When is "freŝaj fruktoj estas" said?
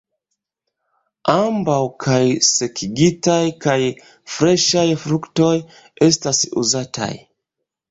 4.37-6.45